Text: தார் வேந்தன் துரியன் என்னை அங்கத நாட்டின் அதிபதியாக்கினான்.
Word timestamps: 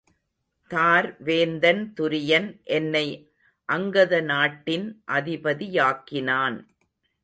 தார் 0.71 1.21
வேந்தன் 1.23 1.93
துரியன் 1.99 2.49
என்னை 2.63 3.05
அங்கத 3.69 4.21
நாட்டின் 4.21 5.03
அதிபதியாக்கினான். 5.07 6.57